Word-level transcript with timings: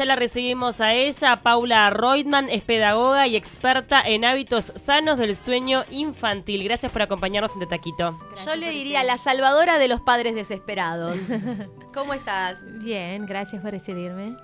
ya 0.00 0.06
la 0.06 0.16
recibimos 0.16 0.80
a 0.80 0.94
ella. 0.94 1.42
Paula 1.42 1.90
Reutemann 1.90 2.48
es 2.48 2.62
pedagoga 2.62 3.26
y 3.26 3.36
experta 3.36 4.00
en 4.00 4.24
hábitos 4.24 4.72
sanos 4.76 5.18
del 5.18 5.36
sueño 5.36 5.84
infantil. 5.90 6.64
Gracias 6.64 6.90
por 6.90 7.02
acompañarnos 7.02 7.54
en 7.54 7.68
Taquito. 7.68 8.18
Yo 8.46 8.56
le 8.56 8.70
diría 8.70 9.04
la 9.04 9.18
salvadora 9.18 9.76
de 9.76 9.88
los 9.88 10.00
padres 10.00 10.34
desesperados. 10.34 11.28
¿Cómo 11.94 12.14
estás? 12.14 12.64
Bien, 12.82 13.26
gracias 13.26 13.60
por 13.60 13.72
recibirme. 13.72 14.38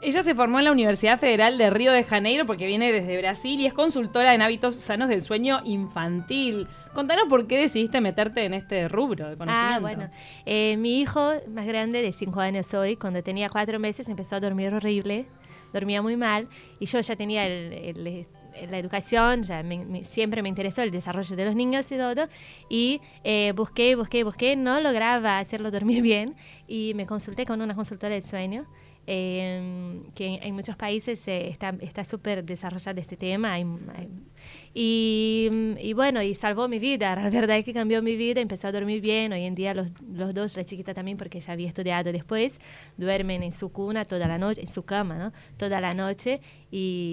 Ella 0.00 0.22
se 0.22 0.34
formó 0.34 0.60
en 0.60 0.64
la 0.64 0.72
Universidad 0.72 1.18
Federal 1.18 1.58
de 1.58 1.68
Río 1.68 1.92
de 1.92 2.04
Janeiro 2.04 2.46
porque 2.46 2.64
viene 2.64 2.90
desde 2.90 3.18
Brasil 3.18 3.60
y 3.60 3.66
es 3.66 3.74
consultora 3.74 4.32
en 4.32 4.40
hábitos 4.40 4.76
sanos 4.76 5.10
del 5.10 5.22
sueño 5.22 5.60
infantil. 5.64 6.68
Contanos 6.94 7.24
por 7.28 7.46
qué 7.46 7.58
decidiste 7.58 8.00
meterte 8.00 8.44
en 8.44 8.54
este 8.54 8.88
rubro 8.88 9.30
de 9.30 9.36
conocimiento. 9.36 9.76
Ah, 9.76 9.80
bueno. 9.80 10.10
Eh, 10.44 10.76
mi 10.76 11.00
hijo 11.00 11.32
más 11.48 11.66
grande, 11.66 12.02
de 12.02 12.12
5 12.12 12.40
años 12.40 12.72
hoy, 12.74 12.96
cuando 12.96 13.22
tenía 13.22 13.48
4 13.48 13.78
meses, 13.78 14.08
empezó 14.08 14.36
a 14.36 14.40
dormir 14.40 14.74
horrible, 14.74 15.24
dormía 15.72 16.02
muy 16.02 16.16
mal, 16.16 16.48
y 16.80 16.86
yo 16.86 17.00
ya 17.00 17.16
tenía 17.16 17.46
el, 17.46 18.26
la 18.70 18.78
educación, 18.78 19.42
ya 19.42 19.64
siempre 20.04 20.42
me 20.42 20.50
interesó 20.50 20.82
el 20.82 20.90
desarrollo 20.90 21.34
de 21.34 21.44
los 21.46 21.54
niños 21.54 21.90
y 21.90 21.96
todo, 21.96 22.28
y 22.68 23.00
eh, 23.24 23.52
busqué, 23.56 23.96
busqué, 23.96 24.22
busqué, 24.22 24.56
no 24.56 24.78
lograba 24.80 25.38
hacerlo 25.38 25.70
dormir 25.70 26.02
bien, 26.02 26.34
y 26.68 26.92
me 26.94 27.06
consulté 27.06 27.46
con 27.46 27.62
una 27.62 27.74
consultora 27.74 28.14
de 28.14 28.20
sueño, 28.20 28.66
eh, 29.06 29.98
que 30.14 30.38
en, 30.42 30.54
muchos 30.54 30.76
países 30.76 31.26
está 31.26 32.04
súper 32.04 32.44
desarrollado 32.44 33.00
este 33.00 33.16
tema. 33.16 33.58
Y, 34.74 35.92
bueno, 35.94 36.22
y 36.22 36.34
salvó 36.34 36.68
mi 36.68 36.78
vida. 36.78 37.14
La 37.14 37.30
verdad 37.30 37.58
es 37.58 37.64
que 37.64 37.72
cambió 37.72 38.02
mi 38.02 38.16
vida, 38.16 38.40
empezó 38.40 38.68
a 38.68 38.72
dormir 38.72 39.00
bien. 39.00 39.32
Hoy 39.32 39.44
en 39.44 39.54
día 39.54 39.74
los, 39.74 39.92
los 40.12 40.34
dos, 40.34 40.56
la 40.56 40.64
chiquita 40.64 40.94
también, 40.94 41.18
porque 41.18 41.40
ya 41.40 41.52
había 41.52 41.68
estudiado 41.68 42.12
después, 42.12 42.58
duermen 42.96 43.42
en 43.42 43.52
su 43.52 43.70
cuna 43.70 44.04
toda 44.04 44.26
la 44.26 44.38
noche, 44.38 44.62
en 44.62 44.70
su 44.70 44.84
cama, 44.84 45.16
¿no? 45.18 45.32
Toda 45.58 45.80
la 45.80 45.94
noche 45.94 46.40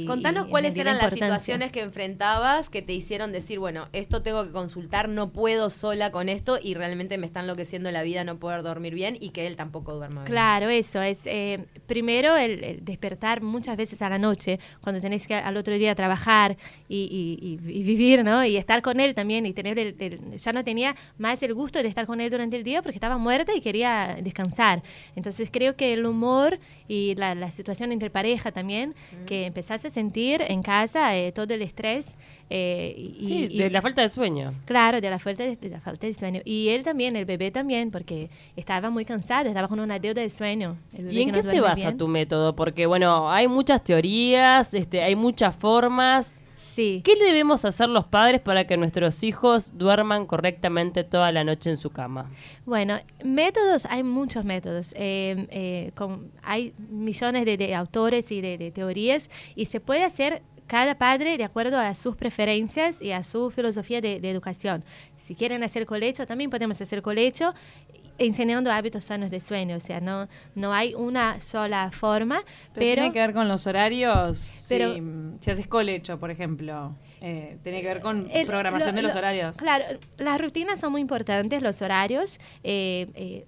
Contanos 0.08 0.48
cuáles 0.48 0.74
eran 0.78 0.98
las 0.98 1.12
situaciones 1.12 1.70
que 1.74 1.82
enfrentabas 1.82 2.70
que 2.70 2.82
te 2.82 2.94
hicieron 2.94 3.34
decir, 3.34 3.60
bueno, 3.60 3.90
esto 3.92 4.22
tengo 4.22 4.46
que 4.46 4.54
consultar, 4.54 5.10
no 5.10 5.34
puedo 5.34 5.70
sola 5.70 6.12
con 6.12 6.30
esto 6.30 6.58
y 6.64 6.76
realmente 6.76 7.18
me 7.18 7.26
está 7.26 7.42
enloqueciendo 7.42 7.92
la 7.92 8.02
vida 8.02 8.24
no 8.24 8.40
poder 8.40 8.64
dormir 8.64 8.94
bien 8.94 9.18
y 9.20 9.32
que 9.32 9.48
él 9.48 9.58
tampoco 9.58 9.96
duerma 9.96 10.22
bien. 10.22 10.32
Claro, 10.32 10.70
eso 10.70 11.02
es. 11.02 11.24
Eh, 11.26 11.66
primero, 11.88 12.38
el, 12.38 12.86
despertar 12.86 13.42
muchas 13.42 13.76
veces 13.76 14.02
a 14.02 14.08
la 14.08 14.18
noche, 14.18 14.62
cuando 14.80 15.02
tenés 15.02 15.28
que 15.28 15.36
al 15.36 15.58
otro 15.58 15.74
día 15.74 15.94
trabajar 15.94 16.56
y, 16.88 17.29
vivir, 17.38 18.24
¿no? 18.24 18.44
Y 18.44 18.58
estar 18.58 18.82
con 18.82 19.00
él 19.00 19.16
también 19.16 19.46
y 19.46 19.54
tener 19.54 19.78
el, 19.78 20.36
Ya 20.38 20.54
no 20.54 20.64
tenía 20.64 20.96
más 21.18 21.42
el 21.44 21.54
gusto 21.54 21.82
de 21.82 21.88
estar 21.88 22.06
con 22.06 22.22
él 22.22 22.30
durante 22.30 22.58
el 22.58 22.64
día 22.64 22.82
porque 22.82 22.98
estaba 22.98 23.18
muerta 23.18 23.54
y 23.54 23.62
quería 23.62 24.18
descansar. 24.22 24.82
Entonces 25.16 25.50
creo 25.52 25.76
que 25.76 25.94
el 25.94 26.06
humor 26.06 26.60
y 26.88 27.16
la, 27.16 27.52
situación 27.52 27.92
entre 27.92 28.10
pareja 28.10 28.52
también, 28.52 28.96
que 29.26 29.46
empezaste 29.46 29.90
a 29.90 29.92
sentir 29.92 30.42
en 30.48 30.64
casa 30.64 31.16
eh, 31.18 31.32
todo 31.32 31.54
el 31.54 31.62
estrés. 31.62 32.16
Eh, 32.52 32.96
y, 33.20 33.26
sí, 33.26 33.48
de 33.58 33.70
la 33.70 33.82
falta 33.82 34.02
de 34.02 34.10
sueño. 34.10 34.54
Claro, 34.66 35.00
de 35.00 35.10
la, 35.10 35.20
falta 35.20 35.44
de, 35.44 35.58
la 35.70 35.80
falta 35.80 36.08
de 36.08 36.14
sueño. 36.16 36.42
Y 36.46 36.70
él 36.70 36.84
también, 36.84 37.16
el 37.16 37.26
bebé 37.26 37.52
también, 37.52 37.92
porque 37.92 38.30
estaba 38.56 38.90
muy 38.90 39.06
cansado, 39.06 39.48
estaba 39.48 39.68
con 39.68 39.80
una 39.80 40.00
deuda 40.00 40.22
de 40.22 40.30
sueño. 40.30 40.76
¿Y 40.98 41.22
en 41.22 41.32
qué 41.32 41.44
se 41.44 41.62
basa 41.62 41.96
tu 41.96 42.08
método? 42.08 42.56
Porque, 42.56 42.88
bueno, 42.88 43.32
hay 43.32 43.48
muchas 43.48 43.84
teorías, 43.84 44.74
este, 44.74 45.04
hay 45.04 45.16
muchas 45.16 45.56
formas. 45.56 46.42
¿Qué 47.04 47.16
debemos 47.20 47.66
hacer 47.66 47.90
los 47.90 48.06
padres 48.06 48.40
para 48.40 48.66
que 48.66 48.78
nuestros 48.78 49.24
hijos 49.24 49.78
duerman 49.78 50.26
correctamente 50.26 51.04
toda 51.04 51.30
la 51.34 51.44
noche 51.44 51.70
en 51.70 51.78
su 51.78 51.90
cama? 51.90 52.30
Bueno, 52.66 53.00
métodos, 53.22 53.86
hay 53.86 54.04
muchos 54.04 54.46
métodos. 54.46 54.94
Eh, 54.96 55.46
eh, 55.50 55.92
hay 56.42 56.74
millones 56.90 57.46
de, 57.46 57.76
autores 57.76 58.32
y 58.32 58.40
de, 58.40 58.72
teorías 58.72 59.30
y 59.56 59.66
se 59.66 59.82
puede 59.82 60.06
hacer 60.06 60.42
cada 60.68 60.96
padre 60.96 61.38
de 61.38 61.44
acuerdo 61.44 61.78
a 61.78 61.94
sus 61.96 62.16
preferencias 62.16 63.02
y 63.02 63.12
a 63.12 63.24
su 63.24 63.52
filosofía 63.52 64.00
de, 64.00 64.16
educación. 64.30 64.84
Si 65.18 65.36
quieren 65.36 65.64
hacer 65.64 65.86
colecho, 65.86 66.26
también 66.26 66.50
podemos 66.50 66.80
hacer 66.80 67.02
colecho 67.02 67.54
enseñando 68.20 68.72
hábitos 68.72 69.06
sanos 69.06 69.32
de 69.32 69.40
sueño, 69.40 69.78
o 69.78 69.80
sea, 69.80 70.00
no, 70.00 70.28
no 70.56 70.74
hay 70.74 70.94
una 70.94 71.40
sola 71.40 71.90
forma. 71.92 72.42
Pero, 72.74 73.02
tiene 73.02 73.12
que 73.12 73.20
ver 73.20 73.34
con 73.34 73.48
los 73.48 73.66
horarios, 73.66 74.50
pero, 74.68 74.94
si, 74.94 75.02
si 75.40 75.52
haces 75.52 75.68
colecho, 75.68 76.20
por 76.20 76.30
ejemplo. 76.32 76.94
Eh, 77.22 77.58
tiene 77.64 77.82
que 77.82 77.88
ver 77.88 78.02
con 78.02 78.30
programación 78.46 78.96
de 78.96 79.02
los 79.02 79.16
horarios. 79.16 79.58
Claro, 79.58 79.86
las 80.18 80.40
rutinas 80.40 80.80
son 80.80 80.92
muy 80.92 81.02
importantes, 81.02 81.62
los 81.62 81.82
horarios. 81.82 82.40
Eh, 82.64 83.46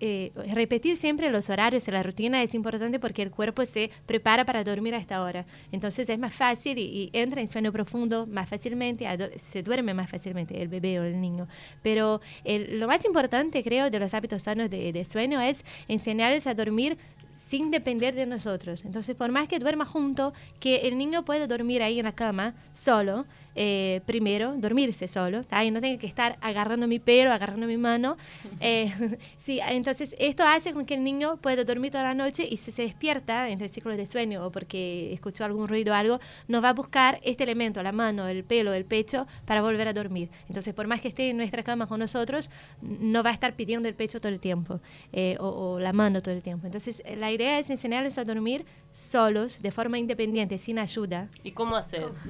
eh, 0.00 0.32
repetir 0.52 0.96
siempre 0.96 1.30
los 1.30 1.48
horarios 1.50 1.84
de 1.84 1.92
la 1.92 2.02
rutina 2.02 2.42
es 2.42 2.54
importante 2.54 2.98
porque 2.98 3.22
el 3.22 3.30
cuerpo 3.30 3.64
se 3.66 3.90
prepara 4.06 4.44
para 4.44 4.64
dormir 4.64 4.94
a 4.94 4.98
esta 4.98 5.22
hora. 5.22 5.44
Entonces 5.70 6.08
es 6.08 6.18
más 6.18 6.34
fácil 6.34 6.78
y, 6.78 7.10
entra 7.12 7.40
en 7.40 7.48
sueño 7.48 7.70
profundo 7.72 8.26
más 8.26 8.48
fácilmente, 8.48 9.06
se 9.36 9.62
duerme 9.62 9.94
más 9.94 10.10
fácilmente 10.10 10.60
el 10.60 10.68
bebé 10.68 10.98
o 10.98 11.04
el 11.04 11.20
niño. 11.20 11.46
Pero 11.82 12.20
lo 12.44 12.86
más 12.86 13.04
importante, 13.04 13.62
creo, 13.62 13.90
de 13.90 13.98
los 13.98 14.12
hábitos 14.14 14.42
sanos 14.42 14.70
de, 14.70 14.92
de 14.92 15.04
sueño 15.04 15.40
es 15.40 15.64
enseñarles 15.88 16.46
a 16.46 16.54
dormir 16.54 16.96
sin 17.54 17.70
depender 17.70 18.16
de 18.16 18.26
nosotros. 18.26 18.84
Entonces, 18.84 19.14
por 19.14 19.30
más 19.30 19.46
que 19.46 19.60
duerma 19.60 19.84
junto, 19.84 20.32
que 20.58 20.88
el 20.88 20.98
niño 20.98 21.24
pueda 21.24 21.46
dormir 21.46 21.84
ahí 21.84 22.00
en 22.00 22.04
la 22.04 22.10
cama 22.10 22.54
solo, 22.72 23.26
eh, 23.54 24.00
primero, 24.06 24.54
dormirse 24.56 25.08
solo, 25.08 25.42
y 25.64 25.70
no 25.70 25.80
tenga 25.80 25.98
que 25.98 26.06
estar 26.06 26.36
agarrando 26.40 26.86
mi 26.86 26.98
pelo, 26.98 27.32
agarrando 27.32 27.66
mi 27.66 27.76
mano. 27.76 28.16
Eh, 28.60 28.90
sí, 29.44 29.60
entonces 29.60 30.14
esto 30.18 30.44
hace 30.46 30.72
con 30.72 30.86
que 30.86 30.94
el 30.94 31.04
niño 31.04 31.36
pueda 31.36 31.64
dormir 31.64 31.90
toda 31.90 32.04
la 32.04 32.14
noche 32.14 32.46
y 32.48 32.56
si 32.56 32.72
se 32.72 32.82
despierta 32.82 33.50
entre 33.50 33.66
el 33.66 33.72
ciclo 33.72 33.94
de 33.94 34.06
sueño 34.06 34.46
o 34.46 34.50
porque 34.50 35.12
escuchó 35.12 35.44
algún 35.44 35.68
ruido 35.68 35.92
o 35.92 35.96
algo, 35.96 36.20
nos 36.48 36.64
va 36.64 36.70
a 36.70 36.72
buscar 36.72 37.20
este 37.22 37.44
elemento, 37.44 37.82
la 37.82 37.92
mano, 37.92 38.26
el 38.26 38.44
pelo, 38.44 38.72
el 38.72 38.84
pecho, 38.84 39.26
para 39.44 39.60
volver 39.60 39.88
a 39.88 39.92
dormir. 39.92 40.30
Entonces, 40.48 40.72
por 40.72 40.86
más 40.86 41.00
que 41.00 41.08
esté 41.08 41.30
en 41.30 41.36
nuestra 41.36 41.62
cama 41.62 41.86
con 41.86 42.00
nosotros, 42.00 42.48
no 42.80 43.22
va 43.22 43.30
a 43.30 43.32
estar 43.34 43.54
pidiendo 43.54 43.88
el 43.88 43.94
pecho 43.94 44.18
todo 44.18 44.32
el 44.32 44.40
tiempo 44.40 44.80
eh, 45.12 45.36
o, 45.40 45.48
o 45.48 45.80
la 45.80 45.92
mano 45.92 46.22
todo 46.22 46.34
el 46.34 46.42
tiempo. 46.42 46.66
Entonces, 46.66 47.02
la 47.16 47.30
idea 47.30 47.58
es 47.58 47.68
enseñarles 47.68 48.16
a 48.16 48.24
dormir 48.24 48.64
solos, 49.10 49.60
de 49.60 49.70
forma 49.70 49.98
independiente, 49.98 50.58
sin 50.58 50.78
ayuda. 50.78 51.28
¿Y 51.42 51.52
cómo 51.52 51.76
haces? 51.76 52.22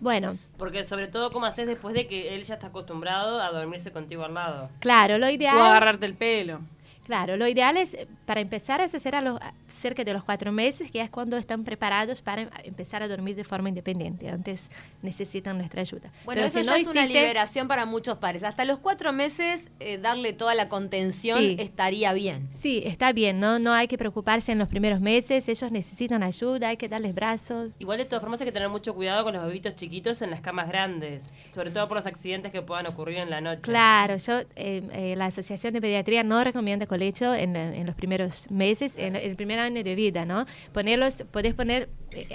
Bueno. 0.00 0.36
Porque 0.56 0.84
sobre 0.84 1.08
todo, 1.08 1.32
¿cómo 1.32 1.46
haces 1.46 1.66
después 1.66 1.94
de 1.94 2.06
que 2.06 2.34
él 2.34 2.44
ya 2.44 2.54
está 2.54 2.68
acostumbrado 2.68 3.40
a 3.40 3.50
dormirse 3.50 3.92
contigo 3.92 4.24
al 4.24 4.34
lado? 4.34 4.68
Claro, 4.80 5.18
lo 5.18 5.28
ideal... 5.28 5.56
O 5.56 5.64
agarrarte 5.64 6.06
el 6.06 6.14
pelo. 6.14 6.60
Claro, 7.06 7.36
lo 7.36 7.48
ideal 7.48 7.76
es, 7.76 7.96
para 8.26 8.40
empezar, 8.40 8.80
es 8.80 8.94
hacer 8.94 9.14
a 9.14 9.22
los, 9.22 9.40
cerca 9.78 10.04
de 10.04 10.12
los 10.12 10.24
cuatro 10.24 10.52
meses, 10.52 10.90
que 10.90 11.00
es 11.00 11.10
cuando 11.10 11.36
están 11.36 11.64
preparados 11.64 12.22
para 12.22 12.48
empezar 12.64 13.02
a 13.02 13.08
dormir 13.08 13.36
de 13.36 13.44
forma 13.44 13.68
independiente. 13.68 14.28
Antes 14.28 14.70
necesitan 15.02 15.56
nuestra 15.58 15.80
ayuda. 15.80 16.10
Bueno, 16.24 16.42
eso 16.42 16.60
ya 16.60 16.76
es 16.76 16.86
una 16.86 17.06
liberación 17.06 17.68
para 17.68 17.86
muchos 17.86 18.18
padres. 18.18 18.42
Hasta 18.42 18.64
los 18.64 18.78
cuatro 18.78 19.12
meses, 19.12 19.68
eh, 19.80 19.98
darle 19.98 20.32
toda 20.32 20.54
la 20.54 20.68
contención 20.68 21.38
estaría 21.58 22.12
bien. 22.12 22.48
Sí, 22.60 22.82
está 22.84 23.12
bien. 23.12 23.38
¿no? 23.40 23.58
no 23.58 23.72
hay 23.72 23.88
que 23.88 23.98
preocuparse 23.98 24.52
en 24.52 24.58
los 24.58 24.68
primeros 24.68 25.00
meses. 25.00 25.48
Ellos 25.48 25.70
necesitan 25.72 26.22
ayuda, 26.22 26.68
hay 26.68 26.76
que 26.76 26.88
darles 26.88 27.14
brazos. 27.14 27.70
Igual, 27.78 27.98
de 27.98 28.04
todas 28.04 28.20
formas, 28.20 28.40
hay 28.40 28.46
que 28.46 28.52
tener 28.52 28.68
mucho 28.68 28.94
cuidado 28.94 29.24
con 29.24 29.34
los 29.34 29.44
bebitos 29.46 29.74
chiquitos 29.74 30.22
en 30.22 30.30
las 30.30 30.40
camas 30.40 30.68
grandes, 30.68 31.32
sobre 31.46 31.70
todo 31.70 31.86
por 31.88 31.96
los 31.96 32.06
accidentes 32.06 32.52
que 32.52 32.62
puedan 32.62 32.86
ocurrir 32.86 33.18
en 33.18 33.30
la 33.30 33.40
noche. 33.40 33.62
Claro, 33.62 34.16
yo, 34.16 34.40
eh, 34.56 34.82
eh, 34.92 35.14
la 35.16 35.26
Asociación 35.26 35.72
de 35.72 35.80
Pediatría 35.80 36.22
no 36.22 36.42
recomienda 36.42 36.86
colecho 36.86 37.34
en, 37.34 37.56
en 37.56 37.86
los 37.86 37.94
primeros 37.94 38.50
meses, 38.50 38.96
en 38.98 39.16
el 39.16 39.36
primer 39.36 39.58
año 39.60 39.67
de 39.74 39.94
vida, 39.94 40.24
¿no? 40.24 40.46
Ponerlos, 40.72 41.22
podés 41.32 41.54
poner 41.54 41.88
eh, 42.12 42.28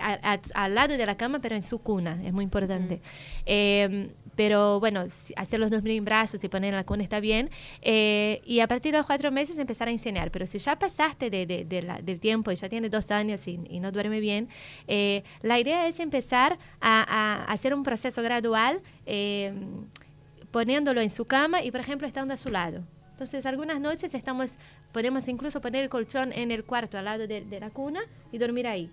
al 0.54 0.76
lado 0.76 0.98
de 0.98 1.06
la 1.06 1.16
cama, 1.16 1.40
pero 1.40 1.56
en 1.56 1.64
su 1.64 1.80
cuna, 1.80 2.20
es 2.24 2.34
muy 2.34 2.44
importante. 2.44 3.00
Em, 3.46 4.10
pero 4.36 4.80
bueno, 4.80 5.06
hacer 5.36 5.60
los 5.60 5.70
dos 5.70 5.84
brazos 6.02 6.44
y 6.44 6.50
poner 6.50 6.70
en 6.70 6.76
la 6.76 6.84
cuna 6.84 7.04
está 7.04 7.20
bien. 7.20 7.50
Eh, 7.82 8.42
y 8.46 8.62
a 8.62 8.68
partir 8.68 8.92
de 8.92 8.98
los 8.98 9.06
cuatro 9.06 9.32
meses 9.32 9.58
empezar 9.58 9.88
a 9.88 9.92
enseñar. 9.92 10.32
Pero 10.32 10.48
si 10.48 10.58
ya 10.58 10.76
pasaste 10.78 11.30
de, 11.30 11.46
del 11.46 12.20
tiempo 12.20 12.52
y 12.52 12.56
ya 12.56 12.70
tiene 12.70 12.90
dos 12.90 13.12
años 13.12 13.48
y, 13.48 13.58
no 13.58 13.92
duerme 13.92 14.20
bien, 14.20 14.48
eh, 14.88 15.24
la 15.42 15.60
idea 15.60 15.88
es 15.88 16.00
empezar 16.00 16.58
a, 16.82 17.44
hacer 17.48 17.74
un 17.74 17.84
proceso 17.84 18.22
gradual 18.22 18.80
em, 19.06 19.86
poniéndolo 20.52 21.02
en 21.02 21.10
su 21.10 21.26
cama 21.26 21.62
y, 21.64 21.72
por 21.72 21.82
ejemplo, 21.82 22.08
estando 22.08 22.34
a 22.34 22.38
su 22.38 22.50
lado. 22.50 22.82
Entonces, 23.14 23.46
algunas 23.46 23.80
noches 23.80 24.14
estamos, 24.16 24.56
podemos 24.92 25.28
incluso 25.28 25.62
poner 25.62 25.84
el 25.84 25.90
colchón 25.90 26.34
en 26.34 26.52
el 26.52 26.64
cuarto 26.64 26.98
al 26.98 27.06
lado 27.06 27.28
de, 27.28 27.46
la 27.60 27.70
cuna 27.70 28.02
y 28.32 28.40
dormir 28.40 28.68
ahí. 28.68 28.90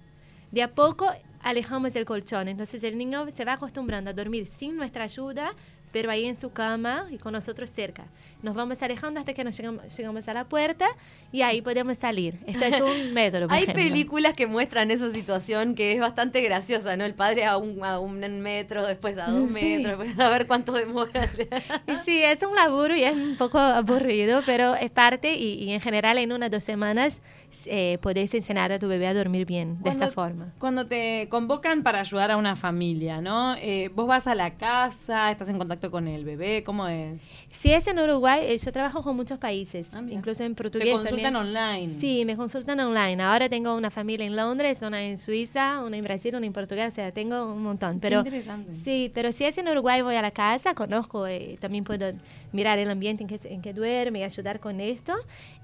De 0.53 0.63
a 0.63 0.71
poco 0.71 1.11
alejamos 1.43 1.97
el 1.97 2.05
colchón, 2.05 2.49
entonces 2.49 2.85
el 2.85 2.99
niño 2.99 3.31
se 3.31 3.45
va 3.45 3.55
acostumbrando 3.55 4.11
a 4.11 4.13
dormir 4.13 4.47
sin 4.47 4.77
nuestra 4.77 5.05
ayuda, 5.05 5.53
pero 5.93 6.11
ahí 6.11 6.27
en 6.27 6.37
su 6.37 6.51
cama 6.53 7.07
y 7.11 7.19
con 7.19 7.33
nosotros 7.33 7.71
cerca 7.71 8.05
nos 8.43 8.55
vamos 8.55 8.83
alejando 8.83 9.21
hasta 9.21 9.35
que 9.35 9.45
nos 9.45 9.57
llegamos, 9.57 10.29
a 10.29 10.35
la 10.35 10.45
puerta 10.45 10.89
y 11.33 11.43
ahí 11.43 11.63
podemos 11.63 11.99
salir. 11.99 12.35
Esto 12.47 12.65
es 12.65 12.81
un 12.81 13.13
método. 13.15 13.47
Hay 13.51 13.67
películas 13.67 14.35
que 14.35 14.47
muestran 14.47 14.91
esa 14.91 15.11
situación 15.11 15.75
que 15.75 15.93
es 15.93 16.01
bastante 16.01 16.41
graciosa, 16.41 16.97
¿no? 16.97 17.05
El 17.05 17.15
padre 17.15 17.45
a 17.45 17.57
un, 17.57 17.85
a 17.85 17.99
un 17.99 18.21
metro, 18.41 18.87
después 18.87 19.19
a 19.19 19.31
dos 19.31 19.51
metros, 19.51 20.01
a 20.19 20.29
ver 20.29 20.47
cuánto 20.47 20.73
demora. 20.73 21.29
y 21.87 21.97
sí, 22.05 22.23
es 22.23 22.43
un 22.43 22.55
laburo 22.55 22.95
y 22.95 23.05
es 23.05 23.15
un 23.15 23.37
poco 23.37 23.59
aburrido, 23.59 24.43
pero 24.47 24.75
es 24.75 24.91
parte 24.91 25.35
y, 25.35 25.73
en 25.73 25.81
general 25.81 26.19
en 26.19 26.33
unas 26.33 26.51
dos 26.51 26.65
semanas 26.65 27.21
eh, 27.67 27.99
podés 28.01 28.35
enseñar 28.35 28.73
a 28.73 28.79
tu 28.79 28.89
bebé 28.89 29.07
a 29.07 29.15
dormir 29.15 29.47
bien 29.47 29.83
de 29.83 29.91
esta 29.91 30.11
forma. 30.11 30.53
Cuando 30.59 30.87
te 30.87 31.29
convocan 31.29 31.83
para 31.83 32.01
ayudar 32.01 32.31
a 32.31 32.37
una 32.37 32.57
familia, 32.57 33.21
¿no? 33.21 33.55
Eh, 33.57 33.91
vos 33.95 34.07
vas 34.07 34.27
a 34.27 34.35
la 34.35 34.53
casa, 34.53 35.31
estás 35.31 35.49
en 35.49 35.59
contacto 35.59 35.91
con 35.91 36.09
el 36.09 36.25
bebé, 36.25 36.62
¿cómo 36.65 36.89
es? 36.89 37.21
Si 37.51 37.73
es 37.73 37.87
en 37.89 37.99
Uruguay, 37.99 38.45
eh, 38.45 38.59
yo 38.59 38.73
trabajo 38.73 39.03
con 39.03 39.17
muchos 39.17 39.39
países, 39.39 39.93
ah, 39.95 40.03
incluso 40.09 40.45
en 40.45 40.55
portugués. 40.55 40.89
¿Te 40.89 40.95
consultan 40.95 41.37
online? 41.37 41.93
Sí, 41.99 42.25
me 42.25 42.37
consultan 42.37 42.79
online. 42.79 43.23
Ahora 43.23 43.49
tengo 43.49 43.75
una 43.75 43.91
familia 43.91 44.25
en 44.25 44.37
Londres, 44.37 44.81
una 44.83 45.03
en 45.03 45.19
Suiza, 45.19 45.83
una 45.85 45.97
en 45.97 46.05
Brasil, 46.05 46.35
una 46.37 46.47
en 46.47 46.53
Portugal, 46.53 46.89
o 46.89 46.95
sea, 46.95 47.11
tengo 47.11 47.53
un 47.53 47.62
montón. 47.62 47.99
Pero, 48.01 48.21
interesante. 48.21 48.75
Sí, 48.85 49.11
pero 49.12 49.33
si 49.33 49.45
es 49.45 49.59
en 49.59 49.69
Uruguay, 49.69 50.01
voy 50.03 50.15
a 50.15 50.23
la 50.23 50.31
casa, 50.31 50.75
conozco, 50.75 51.27
eh, 51.27 51.59
también 51.61 51.85
puedo 51.85 52.12
mirar 52.53 52.79
el 52.79 52.91
ambiente 52.91 53.23
en 53.23 53.29
que, 53.29 53.39
en 53.49 53.62
que 53.62 53.73
duerme 53.73 54.21
y 54.21 54.23
ayudar 54.23 54.61
con 54.61 54.81
esto. 54.81 55.15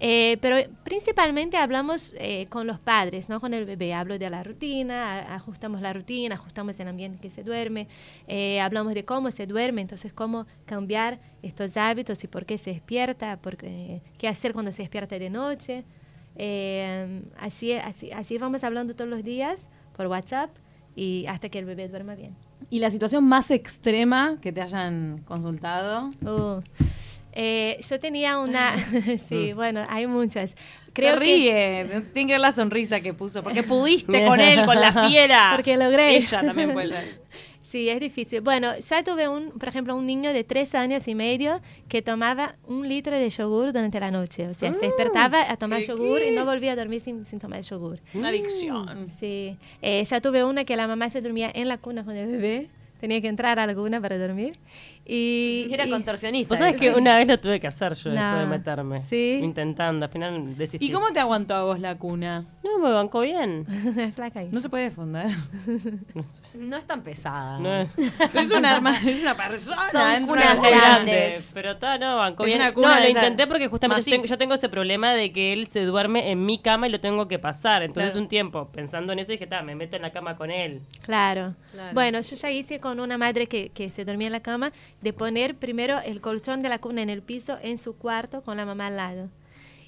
Eh, 0.00 0.38
pero 0.40 0.56
principalmente 0.82 1.56
hablamos 1.56 1.85
con 2.48 2.66
los 2.66 2.78
padres, 2.78 3.28
no 3.28 3.40
con 3.40 3.54
el 3.54 3.64
bebé. 3.64 3.94
Hablo 3.94 4.18
de 4.18 4.30
la 4.30 4.42
rutina, 4.42 5.34
ajustamos 5.34 5.80
la 5.80 5.92
rutina, 5.92 6.34
ajustamos 6.34 6.78
el 6.80 6.88
ambiente 6.88 7.16
en 7.16 7.22
que 7.22 7.30
se 7.34 7.42
duerme, 7.42 7.86
hablamos 8.60 8.94
de 8.94 9.04
cómo 9.04 9.30
se 9.30 9.46
duerme, 9.46 9.82
entonces 9.82 10.12
cómo 10.12 10.46
cambiar 10.66 11.18
estos 11.42 11.76
hábitos 11.76 12.22
y 12.24 12.26
por 12.26 12.44
qué 12.44 12.58
se 12.58 12.70
despierta, 12.70 13.38
porque, 13.42 14.00
qué 14.18 14.28
hacer 14.28 14.52
cuando 14.52 14.72
se 14.72 14.82
despierta 14.82 15.18
de 15.18 15.30
noche. 15.30 15.84
Eh, 16.36 17.22
así, 17.38 17.72
así, 17.72 18.10
así 18.12 18.38
vamos 18.38 18.62
hablando 18.62 18.94
todos 18.94 19.08
los 19.08 19.24
días 19.24 19.68
por 19.96 20.06
WhatsApp 20.06 20.50
y 20.94 21.26
hasta 21.26 21.48
que 21.48 21.58
el 21.58 21.64
bebé 21.64 21.88
duerma 21.88 22.14
bien. 22.14 22.34
¿Y 22.70 22.80
la 22.80 22.90
situación 22.90 23.24
más 23.24 23.50
extrema 23.50 24.38
que 24.40 24.52
te 24.52 24.60
hayan 24.60 25.18
consultado? 25.26 26.10
Uh, 26.22 26.62
eh, 27.38 27.78
yo 27.86 28.00
tenía 28.00 28.38
una, 28.38 28.78
sí, 29.28 29.52
mm. 29.52 29.56
bueno, 29.56 29.84
hay 29.90 30.06
muchas. 30.06 30.56
Creo 30.94 31.12
Se 31.12 31.20
ríe, 31.20 32.02
tiene 32.14 32.28
que 32.28 32.32
ver 32.32 32.40
la 32.40 32.50
sonrisa 32.50 33.00
que 33.00 33.12
puso, 33.12 33.42
porque 33.42 33.62
pudiste 33.62 34.24
con 34.24 34.40
él, 34.40 34.64
con 34.64 34.80
la 34.80 34.90
fiera. 35.06 35.52
Porque 35.54 35.76
logré. 35.76 36.16
Ella 36.16 36.40
también 36.40 36.72
puede 36.72 36.88
ser. 36.88 37.04
Sí, 37.62 37.90
es 37.90 37.98
difícil. 37.98 38.40
Bueno, 38.42 38.78
ya 38.78 39.02
tuve, 39.02 39.28
un, 39.28 39.50
por 39.50 39.68
ejemplo, 39.68 39.96
un 39.96 40.06
niño 40.06 40.32
de 40.32 40.44
tres 40.44 40.74
años 40.76 41.08
y 41.08 41.16
medio 41.16 41.60
que 41.88 42.00
tomaba 42.00 42.54
un 42.68 42.88
litro 42.88 43.14
de 43.16 43.28
yogur 43.28 43.72
durante 43.72 43.98
la 43.98 44.12
noche. 44.12 44.46
O 44.46 44.54
sea, 44.54 44.72
se 44.72 44.78
ah, 44.78 44.88
despertaba 44.88 45.50
a 45.50 45.56
tomar 45.56 45.82
yogur 45.82 46.22
y 46.22 46.30
no 46.30 46.44
volvía 46.44 46.72
a 46.72 46.76
dormir 46.76 47.00
sin, 47.02 47.26
sin 47.26 47.40
tomar 47.40 47.62
yogur. 47.62 47.98
Una 48.14 48.28
adicción. 48.28 49.08
Sí. 49.18 49.56
Eh, 49.82 50.04
ya 50.04 50.20
tuve 50.20 50.44
una 50.44 50.64
que 50.64 50.76
la 50.76 50.86
mamá 50.86 51.10
se 51.10 51.20
dormía 51.20 51.50
en 51.52 51.66
la 51.66 51.76
cuna 51.76 52.04
con 52.04 52.16
el 52.16 52.30
bebé. 52.30 52.68
Tenía 53.00 53.20
que 53.20 53.28
entrar 53.28 53.58
a 53.58 53.66
la 53.66 53.74
cuna 53.74 54.00
para 54.00 54.16
dormir. 54.16 54.56
Y, 55.08 55.68
Era 55.70 55.88
contorsionista. 55.88 56.48
Vos 56.48 56.58
sabés 56.58 56.76
que 56.76 56.90
una 56.90 57.16
vez 57.16 57.28
lo 57.28 57.38
tuve 57.38 57.60
que 57.60 57.68
hacer 57.68 57.94
yo, 57.94 58.12
eso 58.12 58.36
de 58.36 58.46
meterme. 58.46 59.00
Sí. 59.02 59.38
Intentando, 59.40 60.06
al 60.06 60.10
final 60.10 60.56
desistí. 60.56 60.84
¿Y 60.84 60.90
cómo 60.90 61.12
te 61.12 61.20
aguantó 61.20 61.54
a 61.54 61.62
vos 61.62 61.78
la 61.78 61.96
cuna? 61.96 62.44
No, 62.64 62.80
me 62.80 62.90
bancó 62.90 63.20
bien. 63.20 63.66
Flaca 64.16 64.42
No 64.50 64.58
se 64.58 64.68
puede 64.68 64.84
defender. 64.84 65.26
No, 66.54 66.76
es 66.76 66.84
tan 66.86 67.02
pesada. 67.02 67.60
No 67.60 67.72
es. 67.72 67.88
es 68.34 68.50
un 68.50 68.64
arma, 68.64 68.98
es 68.98 69.20
una 69.20 69.36
persona. 69.36 69.90
Son 69.92 70.26
cunas 70.26 70.60
grandes. 70.60 71.52
Pero 71.54 71.72
está, 71.72 71.98
no, 71.98 72.16
bancó 72.16 72.42
bien. 72.42 72.58
no, 72.58 73.00
lo 73.00 73.08
intenté 73.08 73.46
porque 73.46 73.68
justamente 73.68 74.18
yo 74.26 74.38
tengo 74.38 74.54
ese 74.54 74.68
problema 74.68 75.14
de 75.14 75.32
que 75.32 75.52
él 75.52 75.68
se 75.68 75.84
duerme 75.84 76.32
en 76.32 76.44
mi 76.44 76.58
cama 76.58 76.88
y 76.88 76.90
lo 76.90 76.98
tengo 76.98 77.28
que 77.28 77.38
pasar. 77.38 77.84
Entonces 77.84 78.16
un 78.16 78.26
tiempo 78.26 78.68
pensando 78.72 79.12
en 79.12 79.20
eso 79.20 79.30
dije, 79.30 79.44
está, 79.44 79.62
me 79.62 79.76
meto 79.76 79.94
en 79.94 80.02
la 80.02 80.10
cama 80.10 80.36
con 80.36 80.50
él. 80.50 80.82
Claro. 81.02 81.54
Bueno, 81.92 82.20
yo 82.20 82.34
ya 82.34 82.50
hice 82.50 82.80
con 82.80 82.98
una 82.98 83.18
madre 83.18 83.46
que, 83.46 83.68
que 83.68 83.88
se 83.88 84.04
dormía 84.04 84.26
en 84.26 84.32
la 84.32 84.40
cama 84.40 84.72
de 85.02 85.12
poner 85.12 85.54
primero 85.54 85.98
el 86.04 86.20
colchón 86.20 86.62
de 86.62 86.68
la 86.68 86.78
cuna 86.78 87.02
en 87.02 87.10
el 87.10 87.22
piso 87.22 87.58
en 87.62 87.78
su 87.78 87.96
cuarto 87.96 88.42
con 88.42 88.56
la 88.56 88.66
mamá 88.66 88.86
al 88.88 88.96
lado. 88.96 89.28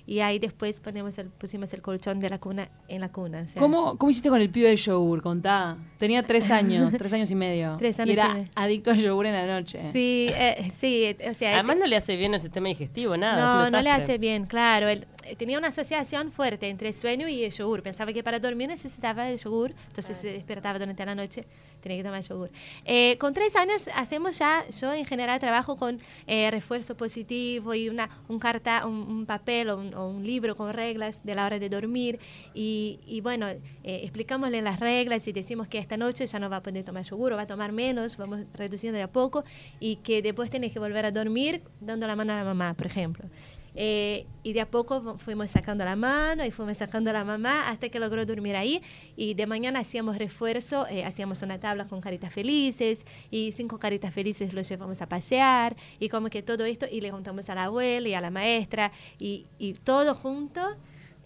Y 0.08 0.20
ahí 0.20 0.38
después 0.38 0.80
ponemos 0.80 1.18
el, 1.18 1.26
pusimos 1.26 1.70
el 1.74 1.82
colchón 1.82 2.18
de 2.18 2.30
la 2.30 2.38
cuna 2.38 2.70
en 2.88 3.02
la 3.02 3.10
cuna. 3.10 3.46
¿Cómo, 3.58 3.98
¿Cómo 3.98 4.08
hiciste 4.08 4.30
con 4.30 4.40
el 4.40 4.48
pibe 4.48 4.70
de 4.70 4.76
yogur? 4.76 5.20
Contá. 5.20 5.76
Tenía 5.98 6.22
tres 6.22 6.50
años, 6.50 6.94
tres 6.96 7.12
años 7.12 7.30
y 7.30 7.34
medio. 7.34 7.76
Tres 7.78 8.00
años 8.00 8.08
y 8.08 8.12
era 8.12 8.42
adicto 8.54 8.90
al 8.90 8.96
yogur 8.96 9.26
en 9.26 9.34
la 9.34 9.46
noche. 9.46 9.78
Sí, 9.92 10.30
eh, 10.30 10.72
sí. 10.78 11.14
O 11.28 11.34
sea, 11.34 11.52
Además 11.52 11.76
no 11.76 11.86
le 11.86 11.96
hace 11.96 12.16
bien 12.16 12.32
el 12.32 12.40
sistema 12.40 12.68
digestivo, 12.68 13.18
nada. 13.18 13.64
No, 13.64 13.70
no 13.70 13.82
le 13.82 13.90
hace 13.90 14.16
bien, 14.16 14.46
claro. 14.46 14.88
Eh, 14.88 15.04
tenía 15.36 15.58
una 15.58 15.68
asociación 15.68 16.30
fuerte 16.30 16.68
entre 16.68 16.92
sueño 16.92 17.28
y 17.28 17.44
el 17.44 17.52
yogur. 17.52 17.82
Pensaba 17.82 18.12
que 18.12 18.22
para 18.22 18.38
dormir 18.38 18.68
necesitaba 18.68 19.28
el 19.28 19.38
yogur, 19.38 19.72
entonces 19.88 20.16
se 20.16 20.32
despertaba 20.32 20.78
durante 20.78 21.04
la 21.04 21.14
noche 21.14 21.44
tiene 21.80 21.96
que 21.98 22.04
tomar 22.04 22.22
yogur. 22.22 22.50
Eh, 22.84 23.16
con 23.18 23.34
tres 23.34 23.54
años 23.56 23.88
hacemos 23.94 24.38
ya, 24.38 24.64
yo 24.68 24.92
en 24.92 25.04
general 25.04 25.38
trabajo 25.40 25.76
con 25.76 26.00
eh, 26.26 26.50
refuerzo 26.50 26.96
positivo 26.96 27.74
y 27.74 27.88
una, 27.88 28.08
un, 28.28 28.38
carta, 28.38 28.86
un, 28.86 29.26
papel 29.26 29.70
o 29.70 30.08
un, 30.08 30.26
libro 30.26 30.56
con 30.56 30.72
reglas 30.72 31.24
de 31.24 31.34
la 31.34 31.46
hora 31.46 31.58
de 31.58 31.68
dormir. 31.68 32.18
Y, 32.54 33.00
y 33.06 33.20
bueno, 33.20 33.48
eh, 33.48 33.60
explicámosle 33.84 34.62
las 34.62 34.80
reglas 34.80 35.26
y 35.28 35.32
decimos 35.32 35.68
que 35.68 35.78
esta 35.78 35.96
noche 35.96 36.26
ya 36.26 36.38
no 36.38 36.50
va 36.50 36.56
a 36.56 36.62
poder 36.62 36.84
tomar 36.84 37.04
yogur 37.04 37.32
o 37.32 37.36
va 37.36 37.42
a 37.42 37.46
tomar 37.46 37.72
menos, 37.72 38.16
vamos 38.16 38.40
reduciendo 38.54 38.96
de 38.96 39.04
a 39.04 39.08
poco 39.08 39.44
y 39.80 39.96
que 39.96 40.22
después 40.22 40.50
tiene 40.50 40.70
que 40.70 40.78
volver 40.78 41.04
a 41.04 41.10
dormir 41.10 41.62
dando 41.80 42.06
la 42.06 42.16
mano 42.16 42.32
a 42.32 42.36
la 42.36 42.44
mamá, 42.44 42.74
por 42.74 42.86
ejemplo. 42.86 43.28
Eh, 43.74 44.26
y 44.42 44.52
de 44.52 44.60
a 44.60 44.66
poco 44.66 45.18
fuimos 45.18 45.50
sacando 45.50 45.84
la 45.84 45.96
mano 45.96 46.44
y 46.44 46.50
fuimos 46.50 46.76
sacando 46.76 47.12
la 47.12 47.24
mamá 47.24 47.68
hasta 47.68 47.88
que 47.88 47.98
logró 47.98 48.24
dormir 48.24 48.56
ahí. 48.56 48.82
Y 49.16 49.34
de 49.34 49.46
mañana 49.46 49.80
hacíamos 49.80 50.18
refuerzo, 50.18 50.86
eh, 50.88 51.04
hacíamos 51.04 51.42
una 51.42 51.58
tabla 51.58 51.86
con 51.86 52.00
caritas 52.00 52.32
felices 52.32 53.04
y 53.30 53.52
cinco 53.52 53.78
caritas 53.78 54.12
felices 54.12 54.52
los 54.52 54.68
llevamos 54.68 55.02
a 55.02 55.08
pasear 55.08 55.76
y 55.98 56.08
como 56.08 56.28
que 56.28 56.42
todo 56.42 56.64
esto 56.64 56.86
y 56.90 57.00
le 57.00 57.10
contamos 57.10 57.48
a 57.50 57.54
la 57.54 57.64
abuela 57.64 58.08
y 58.08 58.14
a 58.14 58.20
la 58.20 58.30
maestra 58.30 58.92
y, 59.18 59.46
y 59.58 59.74
todo 59.74 60.14
junto. 60.14 60.60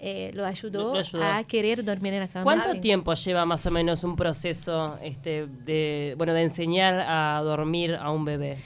Eh, 0.05 0.33
lo, 0.35 0.45
ayudó 0.45 0.95
a 1.23 1.45
querer 1.45 1.85
dormir 1.85 2.15
en 2.15 2.21
la 2.21 2.27
cama. 2.27 2.43
¿Cuánto 2.43 2.81
tiempo 2.81 3.15
lleva 3.15 3.45
más 3.45 3.65
o 3.67 3.71
menos 3.71 4.03
un 4.03 4.17
proceso 4.17 4.99
este, 5.01 5.47
de, 5.47 6.15
bueno, 6.17 6.35
de 6.35 6.43
enseñar 6.43 7.05
a 7.07 7.41
dormir 7.45 7.95
a 7.95 8.11
un 8.11 8.25
bebé? 8.25 8.59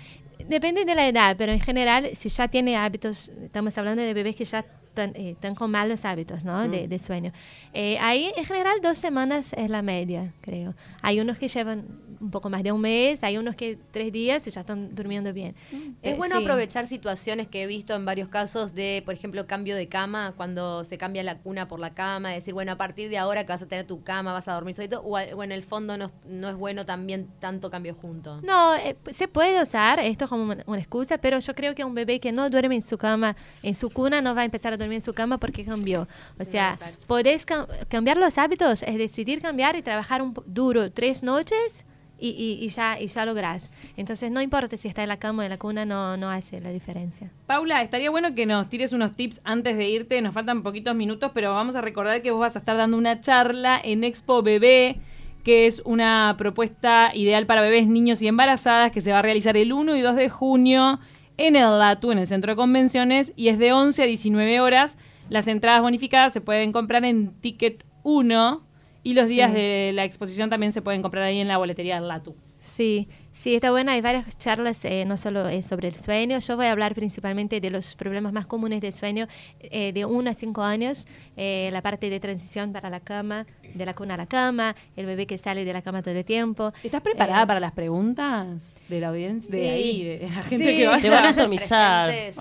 Depende 0.48 0.84
de 0.84 0.94
la 0.94 1.08
edad, 1.08 1.36
pero 1.36 1.52
en 1.52 1.60
general, 1.60 2.10
si 2.14 2.28
ya 2.28 2.48
tiene 2.48 2.76
hábitos, 2.76 3.30
estamos 3.42 3.76
hablando 3.78 4.02
de 4.02 4.14
bebés 4.14 4.36
que 4.36 4.44
ya 4.44 4.64
están, 4.88 5.12
eh, 5.14 5.36
con 5.56 5.70
malos 5.70 6.04
hábitos 6.04 6.44
¿no? 6.44 6.68
de, 6.68 6.88
mm. 6.88 6.98
sueño. 6.98 7.32
Eh, 7.74 7.98
ahí, 8.00 8.32
en 8.36 8.44
general, 8.44 8.80
dos 8.80 8.98
semanas 8.98 9.52
es 9.54 9.68
la 9.68 9.82
media, 9.82 10.32
creo. 10.40 10.74
Hay 11.02 11.20
unos 11.20 11.38
que 11.38 11.48
llevan 11.48 11.86
un 12.26 12.30
poco 12.32 12.50
más 12.50 12.62
de 12.62 12.72
un 12.72 12.80
mes, 12.80 13.22
hay 13.22 13.38
unos 13.38 13.54
que 13.54 13.78
tres 13.92 14.12
días 14.12 14.46
y 14.46 14.50
ya 14.50 14.60
están 14.60 14.94
durmiendo 14.94 15.32
bien. 15.32 15.54
Es 16.02 16.12
eh, 16.12 16.16
bueno 16.16 16.36
aprovechar 16.36 16.86
situaciones 16.86 17.46
que 17.46 17.62
he 17.62 17.66
visto 17.66 17.94
en 17.94 18.04
varios 18.04 18.28
casos 18.28 18.74
de, 18.74 19.02
por 19.04 19.14
ejemplo, 19.14 19.46
cambio 19.46 19.76
de 19.76 19.88
cama, 19.88 20.34
cuando 20.36 20.84
se 20.84 20.98
cambia 20.98 21.22
la 21.22 21.38
cuna 21.38 21.68
por 21.68 21.80
la 21.80 21.94
cama, 21.94 22.30
decir, 22.30 22.52
bueno, 22.52 22.72
a 22.72 22.76
partir 22.76 23.08
de 23.08 23.18
ahora 23.18 23.44
que 23.44 23.52
vas 23.52 23.62
a 23.62 23.66
tener 23.66 23.86
tu 23.86 24.02
cama, 24.02 24.32
vas 24.32 24.48
a 24.48 24.54
dormir 24.54 24.74
solito, 24.74 25.00
o, 25.00 25.18
en 25.18 25.52
el 25.52 25.62
fondo 25.62 25.96
no, 25.96 26.08
no, 26.28 26.48
es 26.48 26.56
bueno 26.56 26.84
también 26.84 27.28
tanto 27.38 27.70
cambio 27.70 27.94
junto. 27.94 28.40
No, 28.42 28.74
eh, 28.74 28.96
se 29.12 29.28
puede 29.28 29.62
usar 29.62 30.00
esto 30.00 30.28
como 30.28 30.42
una, 30.42 30.78
excusa, 30.78 31.18
pero 31.18 31.38
yo 31.38 31.54
creo 31.54 31.74
que 31.74 31.84
un 31.84 31.94
bebé 31.94 32.18
que 32.18 32.32
no 32.32 32.50
duerme 32.50 32.74
en 32.74 32.82
su 32.82 32.98
cama, 32.98 33.36
en 33.62 33.74
su 33.74 33.88
cuna, 33.90 34.20
no 34.20 34.34
va 34.34 34.42
a 34.42 34.44
empezar 34.44 34.72
a 34.72 34.76
dormir 34.76 34.96
en 34.96 35.02
su 35.02 35.14
cama 35.14 35.38
porque 35.38 35.64
cambió. 35.64 36.08
O 36.40 36.44
sea, 36.44 36.78
podés 37.06 37.46
cambiar 37.88 38.16
los 38.16 38.36
hábitos, 38.36 38.82
es 38.82 38.98
decidir 38.98 39.40
cambiar 39.40 39.76
y 39.76 39.82
trabajar 39.82 40.22
un 40.22 40.34
duro 40.46 40.90
tres 40.90 41.22
noches 41.22 41.84
y, 42.18 42.58
y, 42.60 42.68
ya, 42.68 43.00
y 43.00 43.06
ya 43.06 43.24
lográs. 43.24 43.70
Entonces 43.96 44.30
no 44.30 44.40
importa 44.40 44.76
si 44.76 44.88
está 44.88 45.02
en 45.02 45.08
la 45.08 45.18
cama 45.18 45.42
o 45.42 45.44
en 45.44 45.50
la 45.50 45.58
cuna, 45.58 45.84
no, 45.84 46.16
no 46.16 46.30
hace 46.30 46.60
la 46.60 46.70
diferencia. 46.70 47.30
Paula, 47.46 47.82
estaría 47.82 48.10
bueno 48.10 48.34
que 48.34 48.46
nos 48.46 48.68
tires 48.68 48.92
unos 48.92 49.14
tips 49.14 49.40
antes 49.44 49.76
de 49.76 49.88
irte, 49.88 50.20
nos 50.22 50.34
faltan 50.34 50.62
poquitos 50.62 50.94
minutos, 50.94 51.30
pero 51.34 51.52
vamos 51.52 51.76
a 51.76 51.80
recordar 51.80 52.22
que 52.22 52.30
vos 52.30 52.40
vas 52.40 52.56
a 52.56 52.60
estar 52.60 52.76
dando 52.76 52.96
una 52.96 53.20
charla 53.20 53.80
en 53.82 54.04
Expo 54.04 54.42
Bebé 54.42 55.00
que 55.46 55.68
es 55.68 55.80
una 55.84 56.34
propuesta 56.36 57.12
ideal 57.14 57.46
para 57.46 57.60
bebés, 57.60 57.86
niños 57.86 58.20
y 58.20 58.26
embarazadas 58.26 58.90
que 58.90 59.00
se 59.00 59.12
va 59.12 59.20
a 59.20 59.22
realizar 59.22 59.56
el 59.56 59.72
1 59.72 59.94
y 59.94 60.00
2 60.00 60.16
de 60.16 60.28
junio 60.28 60.98
en 61.36 61.54
el 61.54 61.78
LATU, 61.78 62.10
en 62.10 62.18
el 62.18 62.26
Centro 62.26 62.50
de 62.50 62.56
Convenciones, 62.56 63.32
y 63.36 63.46
es 63.46 63.56
de 63.60 63.72
11 63.72 64.02
a 64.02 64.06
19 64.06 64.60
horas. 64.60 64.98
Las 65.28 65.46
entradas 65.46 65.82
bonificadas 65.82 66.32
se 66.32 66.40
pueden 66.40 66.72
comprar 66.72 67.04
en 67.04 67.30
Ticket 67.40 67.84
1 68.02 68.65
y 69.06 69.14
los 69.14 69.28
días 69.28 69.52
de 69.52 69.92
la 69.94 70.02
exposición 70.02 70.50
también 70.50 70.72
se 70.72 70.82
pueden 70.82 71.00
comprar 71.00 71.22
ahí 71.22 71.38
en 71.38 71.46
la 71.46 71.58
boletería 71.58 71.94
del 71.94 72.08
Latu. 72.08 72.34
Sí, 72.58 73.06
sí, 73.30 73.54
está 73.54 73.70
buena. 73.70 73.92
Hay 73.92 74.00
varias 74.00 74.36
charlas, 74.36 74.84
eh, 74.84 75.04
no 75.04 75.16
solo 75.16 75.48
eh, 75.48 75.62
sobre 75.62 75.86
el 75.86 75.94
sueño. 75.94 76.40
Yo 76.40 76.56
voy 76.56 76.66
a 76.66 76.72
hablar 76.72 76.96
principalmente 76.96 77.60
de 77.60 77.70
los 77.70 77.94
problemas 77.94 78.32
más 78.32 78.48
comunes 78.48 78.80
del 78.80 78.92
sueño 78.92 79.28
eh, 79.60 79.92
de 79.92 80.04
1 80.04 80.28
a 80.28 80.34
5 80.34 80.60
años, 80.60 81.06
la 81.36 81.82
parte 81.82 82.10
de 82.10 82.18
transición 82.18 82.72
para 82.72 82.90
la 82.90 82.98
cama, 82.98 83.46
de 83.76 83.86
la 83.86 83.94
cuna 83.94 84.14
a 84.14 84.16
la 84.16 84.26
cama, 84.26 84.74
el 84.96 85.06
bebé 85.06 85.26
que 85.26 85.38
sale 85.38 85.64
de 85.64 85.72
la 85.72 85.82
cama 85.82 86.02
todo 86.02 86.14
el 86.14 86.24
tiempo. 86.24 86.72
¿Estás 86.82 87.00
preparada 87.02 87.42
Eh, 87.42 87.46
para 87.46 87.60
las 87.60 87.72
preguntas 87.72 88.80
de 88.88 89.00
la 89.00 89.08
audiencia, 89.08 89.50
de 89.50 89.60
Sí. 89.60 89.68
ahí, 89.68 90.04
de 90.04 90.30
la 90.30 90.42
gente 90.42 90.70
Sí. 90.70 90.76
que 90.76 90.86
vaya? 90.86 91.02
Te 91.02 91.10
van 91.10 91.24
a 91.26 91.28
atomizar. 91.30 92.10
Ay, 92.10 92.32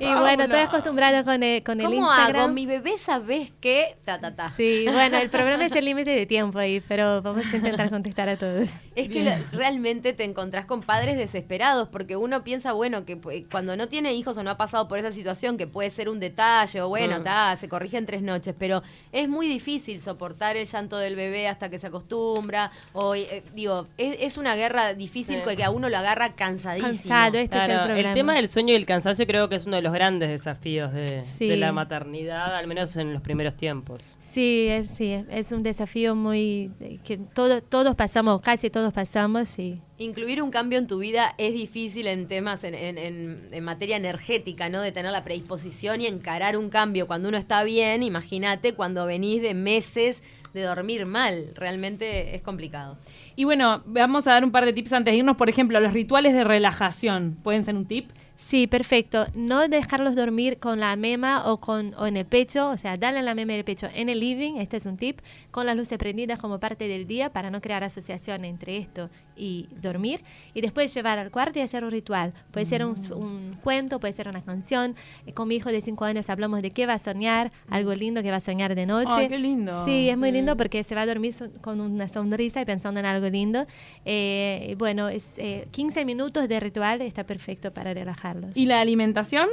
Y 0.00 0.14
bueno, 0.14 0.44
estoy 0.44 0.60
acostumbrada 0.60 1.24
con 1.24 1.42
el, 1.42 1.62
con 1.62 1.80
el 1.80 1.86
¿Cómo 1.86 1.98
Instagram. 2.06 2.42
hago? 2.44 2.52
Mi 2.52 2.66
bebé, 2.66 2.98
¿sabes 2.98 3.50
qué? 3.60 3.96
Ta, 4.04 4.20
ta, 4.20 4.34
ta. 4.34 4.50
Sí, 4.50 4.84
bueno, 4.90 5.18
el 5.18 5.30
problema 5.30 5.64
es 5.66 5.72
el 5.72 5.84
límite 5.84 6.10
de 6.10 6.26
tiempo 6.26 6.58
ahí, 6.58 6.80
pero 6.86 7.22
vamos 7.22 7.44
a 7.52 7.56
intentar 7.56 7.90
contestar 7.90 8.28
a 8.28 8.36
todos. 8.36 8.68
Es 8.94 9.08
que 9.08 9.24
lo- 9.24 9.32
realmente 9.58 10.12
te 10.12 10.24
encontrás 10.24 10.66
con 10.66 10.82
padres 10.82 11.16
desesperados 11.16 11.88
porque 11.88 12.16
uno 12.16 12.44
piensa, 12.44 12.72
bueno, 12.72 13.04
que 13.04 13.18
cuando 13.50 13.76
no 13.76 13.88
tiene 13.88 14.14
hijos 14.14 14.36
o 14.36 14.42
no 14.42 14.50
ha 14.50 14.56
pasado 14.56 14.86
por 14.88 14.98
esa 14.98 15.10
situación, 15.12 15.56
que 15.56 15.66
puede 15.66 15.90
ser 15.90 16.08
un 16.08 16.20
detalle 16.20 16.80
o 16.82 16.88
bueno, 16.88 17.20
Mm. 17.20 17.24
ta, 17.24 17.56
se 17.56 17.68
corrige 17.68 17.96
en 17.96 18.06
tres 18.06 18.22
noches, 18.22 18.54
pero 18.58 18.82
es 19.12 19.28
muy 19.28 19.48
difícil 19.48 20.00
soportar 20.00 20.56
el 20.56 20.66
llanto 20.66 20.83
del 20.90 21.16
bebé 21.16 21.48
hasta 21.48 21.70
que 21.70 21.78
se 21.78 21.86
acostumbra. 21.86 22.70
O, 22.92 23.14
eh, 23.14 23.42
digo, 23.54 23.86
es, 23.98 24.16
es 24.20 24.36
una 24.36 24.54
guerra 24.56 24.94
difícil 24.94 25.40
Sí. 25.46 25.56
que 25.56 25.64
a 25.64 25.70
uno 25.70 25.88
lo 25.88 25.96
agarra 25.96 26.34
cansadísimo. 26.34 26.88
Cansado, 26.92 27.38
este 27.38 27.56
es 27.56 27.62
el 27.68 27.76
problema. 27.76 28.08
el 28.08 28.14
tema 28.14 28.34
del 28.34 28.48
sueño 28.48 28.72
y 28.72 28.76
el 28.76 28.86
cansancio 28.86 29.26
creo 29.26 29.48
que 29.48 29.56
es 29.56 29.66
uno 29.66 29.76
de 29.76 29.82
los 29.82 29.92
grandes 29.92 30.28
desafíos 30.28 30.92
de, 30.92 31.22
Sí. 31.22 31.48
de 31.48 31.56
la 31.56 31.72
maternidad, 31.72 32.54
al 32.56 32.66
menos 32.66 32.96
en 32.96 33.12
los 33.12 33.22
primeros 33.22 33.56
tiempos. 33.56 34.16
Sí, 34.20 34.66
es, 34.68 34.90
sí, 34.90 35.24
es 35.30 35.52
un 35.52 35.62
desafío 35.62 36.14
muy 36.14 36.70
que 37.04 37.18
todo, 37.18 37.62
todos 37.62 37.94
pasamos, 37.94 38.40
casi 38.40 38.70
todos 38.70 38.92
pasamos 38.92 39.58
y 39.58 39.80
Incluir 39.96 40.42
un 40.42 40.50
cambio 40.50 40.80
en 40.80 40.88
tu 40.88 40.98
vida 40.98 41.34
es 41.38 41.54
difícil 41.54 42.08
en 42.08 42.26
temas, 42.26 42.64
en, 42.64 42.74
en- 42.74 42.98
en- 42.98 43.48
en 43.52 43.64
materia 43.64 43.96
energética, 43.96 44.68
¿no? 44.68 44.80
De 44.82 44.90
tener 44.90 45.12
la 45.12 45.22
predisposición 45.22 46.00
y 46.00 46.06
encarar 46.08 46.56
un 46.56 46.68
cambio 46.68 47.06
cuando 47.06 47.28
uno 47.28 47.38
está 47.38 47.62
bien, 47.62 48.02
imagínate 48.02 48.74
cuando 48.74 49.06
venís 49.06 49.40
de 49.40 49.54
meses 49.54 50.20
de 50.54 50.62
dormir 50.62 51.04
mal, 51.04 51.50
realmente 51.54 52.34
es 52.34 52.40
complicado. 52.40 52.96
Y 53.36 53.44
bueno, 53.44 53.82
vamos 53.84 54.26
a 54.26 54.32
dar 54.32 54.44
un 54.44 54.52
par 54.52 54.64
de 54.64 54.72
tips 54.72 54.92
antes 54.92 55.12
de 55.12 55.18
irnos. 55.18 55.36
Por 55.36 55.50
ejemplo, 55.50 55.78
los 55.80 55.92
rituales 55.92 56.32
de 56.32 56.44
relajación. 56.44 57.36
¿Pueden 57.42 57.64
ser 57.64 57.74
un 57.74 57.84
tip? 57.84 58.06
Sí, 58.36 58.66
perfecto. 58.66 59.26
No 59.34 59.68
dejarlos 59.68 60.14
dormir 60.14 60.58
con 60.58 60.78
la 60.78 60.94
mema 60.96 61.50
o, 61.50 61.58
con, 61.58 61.94
o 61.94 62.06
en 62.06 62.16
el 62.16 62.24
pecho, 62.24 62.70
o 62.70 62.76
sea, 62.76 62.96
darle 62.96 63.22
la 63.22 63.34
mema 63.34 63.52
en 63.52 63.58
el 63.58 63.64
pecho 63.64 63.88
en 63.92 64.08
el 64.08 64.20
living, 64.20 64.56
este 64.56 64.76
es 64.76 64.86
un 64.86 64.96
tip, 64.96 65.20
con 65.50 65.66
las 65.66 65.76
luces 65.76 65.98
prendidas 65.98 66.38
como 66.38 66.60
parte 66.60 66.86
del 66.86 67.06
día 67.06 67.32
para 67.32 67.50
no 67.50 67.60
crear 67.60 67.82
asociación 67.82 68.44
entre 68.44 68.76
esto 68.76 69.10
y 69.36 69.68
dormir. 69.80 70.20
Y 70.54 70.60
después 70.60 70.92
llevar 70.94 71.18
al 71.18 71.30
cuarto 71.30 71.58
y 71.58 71.62
hacer 71.62 71.84
un 71.84 71.90
ritual. 71.90 72.32
Puede 72.52 72.66
ser 72.66 72.84
un, 72.84 72.94
un 73.12 73.58
cuento, 73.62 73.98
puede 74.00 74.12
ser 74.12 74.28
una 74.28 74.42
canción. 74.42 74.94
Eh, 75.26 75.32
Con 75.32 75.48
mi 75.48 75.56
hijo 75.56 75.70
de 75.70 75.80
5 75.80 76.04
años 76.04 76.30
hablamos 76.30 76.62
de 76.62 76.70
qué 76.70 76.86
va 76.86 76.94
a 76.94 76.98
soñar, 76.98 77.52
algo 77.68 77.94
lindo 77.94 78.22
que 78.22 78.30
va 78.30 78.36
a 78.36 78.40
soñar 78.40 78.74
de 78.74 78.86
noche. 78.86 79.10
Ay, 79.12 79.28
qué 79.28 79.38
lindo. 79.38 79.84
Sí, 79.84 80.08
es 80.08 80.16
muy 80.18 80.30
lindo 80.32 80.56
porque 80.56 80.82
se 80.84 80.94
va 80.94 81.02
a 81.02 81.06
dormir 81.06 81.32
so- 81.34 81.50
con 81.62 81.80
una 81.80 82.08
sonrisa 82.08 82.60
y 82.60 82.64
pensando 82.64 83.00
en 83.00 83.06
algo 83.06 83.28
lindo. 83.28 83.66
Eh, 84.04 84.74
bueno, 84.78 85.08
es 85.08 85.38
eh, 85.38 85.66
15 85.70 86.04
minutos 86.04 86.48
de 86.48 86.60
ritual 86.60 87.02
está 87.02 87.24
perfecto 87.24 87.72
para 87.72 87.92
relajarlos. 87.94 88.50
¿Y 88.56 88.66
la 88.66 88.80
alimentación? 88.80 89.48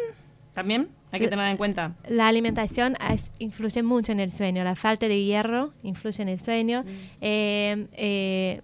También 0.53 0.89
hay 1.13 1.19
que 1.21 1.27
tenerla 1.29 1.49
en 1.51 1.57
cuenta. 1.57 1.95
La 2.09 2.27
alimentación 2.27 2.97
es- 3.09 3.31
influye 3.39 3.83
mucho 3.83 4.11
en 4.11 4.19
el 4.19 4.31
sueño. 4.31 4.63
La 4.63 4.75
falta 4.75 5.07
de 5.07 5.23
hierro 5.23 5.71
influye 5.83 6.21
en 6.21 6.29
el 6.29 6.39
sueño. 6.41 6.83
Eh, 7.21 7.87
eh, 7.93 8.61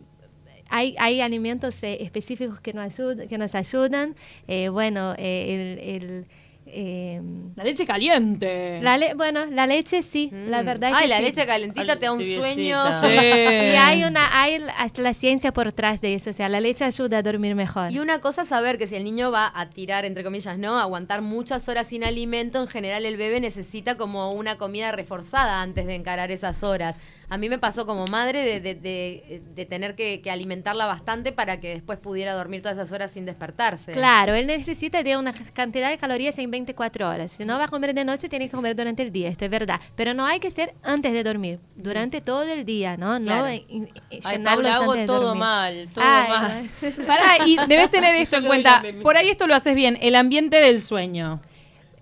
hay, 0.70 0.96
hay 1.00 1.22
alimentos 1.22 1.82
eh, 1.84 1.98
específicos 2.04 2.60
que 2.60 2.74
nos, 2.74 2.98
ayud- 3.00 3.28
que 3.28 3.38
nos 3.38 3.56
ayudan. 3.56 4.16
Eh, 4.48 4.70
bueno, 4.70 5.14
eh, 5.18 5.78
el, 5.80 6.04
el, 6.04 6.26
eh, 6.70 7.22
La 7.56 7.64
leche 7.64 7.86
caliente. 7.86 8.80
la 8.82 8.98
le- 8.98 9.14
bueno, 9.14 9.46
la 9.48 9.68
leche 9.68 10.04
sí, 10.04 10.30
la 10.32 10.62
Mm. 10.62 10.66
verdad 10.66 10.92
Ay, 10.94 11.04
que 11.04 11.08
la 11.10 11.18
sí. 11.18 11.24
leche 11.24 11.46
calentita 11.46 11.96
te 11.98 12.06
da 12.06 12.12
un 12.12 12.24
sueño. 12.24 12.84
Sí. 13.02 13.08
Y 13.08 13.76
hay 13.76 14.04
una, 14.04 14.42
hay 14.42 14.62
hasta 14.78 15.02
la 15.02 15.14
ciencia 15.14 15.52
por 15.54 15.66
detrás 15.68 16.02
de 16.02 16.16
eso, 16.16 16.30
o 16.30 16.34
sea, 16.34 16.50
la 16.50 16.60
leche 16.62 16.84
ayuda 16.84 17.18
a 17.20 17.22
dormir 17.24 17.56
mejor. 17.56 17.92
Y 17.92 18.00
una 18.00 18.20
cosa 18.20 18.44
es 18.44 18.48
saber 18.50 18.78
que 18.78 18.88
si 18.88 18.96
el 18.96 19.04
niño 19.04 19.32
va 19.32 19.52
a 19.54 19.70
tirar, 19.70 20.06
entre 20.06 20.24
comillas, 20.24 20.58
¿no? 20.58 20.80
Aguantar 20.80 21.22
muchas 21.22 21.68
horas 21.70 21.88
sin 21.88 22.04
alimento, 22.04 22.62
en 22.62 22.68
general 22.68 23.06
el 23.06 23.18
bebé 23.18 23.40
necesita 23.40 23.96
como 23.96 24.32
una 24.34 24.58
comida 24.58 24.92
reforzada 24.92 25.62
antes 25.62 25.86
de 25.86 25.96
encarar 25.96 26.32
esas 26.32 26.64
horas. 26.64 27.00
A 27.30 27.38
mí 27.38 27.50
me 27.50 27.58
pasó 27.60 27.86
como 27.86 28.06
madre 28.06 28.42
de, 28.44 28.62
de- 28.62 28.76
de- 28.76 29.42
de 29.54 29.66
tener 29.66 29.96
que, 29.96 30.22
que 30.22 30.32
alimentarla 30.32 30.86
bastante 30.86 31.34
para 31.34 31.60
que 31.60 31.70
después 31.70 31.98
pudiera 32.00 32.34
dormir 32.34 32.62
todas 32.62 32.78
esas 32.78 32.92
horas 32.94 33.12
sin 33.12 33.26
despertarse. 33.26 33.92
Claro, 33.92 34.34
él 34.34 34.48
necesita 34.48 35.04
de 35.04 35.18
una 35.18 35.34
cantidad 35.54 35.90
de 35.90 35.98
calorías 35.98 36.38
en 36.40 36.52
24 36.58 37.10
horas. 37.10 37.32
Si 37.32 37.46
no 37.46 37.58
va 37.58 37.66
a 37.66 37.68
comer 37.68 37.94
de 37.94 38.04
noche, 38.06 38.30
tiene 38.30 38.46
que 38.50 38.56
comer 38.56 38.76
durante 38.76 39.04
el 39.04 39.12
día, 39.12 39.30
esto 39.30 39.46
es 39.46 39.52
verdad. 39.52 39.80
Pero 39.96 40.14
no 40.14 40.26
hay 40.26 40.40
que 40.40 40.52
ser 40.52 40.74
antes 40.84 41.14
de 41.14 41.24
dormir, 41.24 41.60
durante 41.76 42.22
todo 42.22 42.44
el 42.44 42.66
día, 42.66 42.98
¿no? 42.98 43.20
Claro. 43.22 43.46
No, 43.48 43.54
in- 43.54 43.66
in- 43.70 43.90
Ay, 44.12 44.38
llenarlos 44.38 44.64
Paula, 44.72 44.76
hago 44.76 44.92
antes 44.92 45.02
de 45.04 45.08
todo 45.08 45.22
dormir. 45.22 45.40
mal, 45.40 45.88
todo 45.94 46.04
Ay, 46.06 46.30
mal. 46.30 46.70
no. 46.82 47.06
Pará, 47.08 47.46
y 47.48 47.58
debes 47.68 47.90
tener 47.90 48.16
esto 48.16 48.38
en 48.38 48.46
cuenta. 48.46 48.84
Por 49.04 49.16
ahí 49.18 49.30
esto 49.30 49.48
lo 49.48 49.56
haces 49.56 49.76
bien. 49.76 49.98
El 50.02 50.16
ambiente 50.16 50.58
del 50.58 50.82
sueño. 50.82 51.42